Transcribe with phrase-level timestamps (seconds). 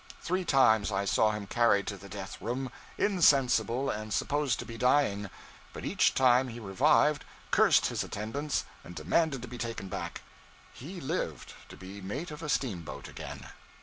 [0.19, 4.75] Three times I saw him carried to the death room, insensible and supposed to be
[4.75, 5.29] dying;
[5.73, 10.21] but each time he revived, cursed his attendants, and demanded to be taken back.
[10.73, 13.45] He lived to be mate of a steamboat again.